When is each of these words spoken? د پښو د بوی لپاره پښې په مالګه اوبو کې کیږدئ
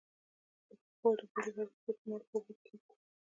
د 0.67 0.69
پښو 0.83 1.09
د 1.19 1.21
بوی 1.31 1.41
لپاره 1.47 1.71
پښې 1.71 1.91
په 1.97 2.03
مالګه 2.09 2.31
اوبو 2.35 2.51
کې 2.57 2.61
کیږدئ 2.65 2.95